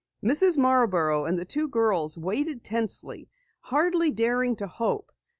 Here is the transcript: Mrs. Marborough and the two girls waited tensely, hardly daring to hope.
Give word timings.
Mrs. 0.23 0.57
Marborough 0.57 1.25
and 1.25 1.37
the 1.37 1.45
two 1.45 1.67
girls 1.67 2.17
waited 2.17 2.63
tensely, 2.63 3.29
hardly 3.59 4.09
daring 4.09 4.55
to 4.55 4.65
hope. 4.65 5.11